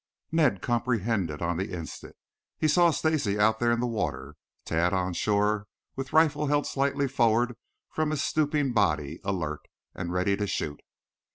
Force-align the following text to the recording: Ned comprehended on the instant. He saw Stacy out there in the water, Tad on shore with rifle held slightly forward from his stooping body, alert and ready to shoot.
Ned 0.31 0.63
comprehended 0.63 1.43
on 1.43 1.57
the 1.57 1.71
instant. 1.71 2.15
He 2.57 2.67
saw 2.67 2.89
Stacy 2.89 3.37
out 3.37 3.59
there 3.59 3.71
in 3.71 3.79
the 3.79 3.85
water, 3.85 4.35
Tad 4.65 4.93
on 4.95 5.13
shore 5.13 5.67
with 5.95 6.11
rifle 6.11 6.47
held 6.47 6.65
slightly 6.65 7.07
forward 7.07 7.55
from 7.91 8.09
his 8.09 8.23
stooping 8.23 8.73
body, 8.73 9.21
alert 9.23 9.67
and 9.93 10.11
ready 10.11 10.35
to 10.37 10.47
shoot. 10.47 10.81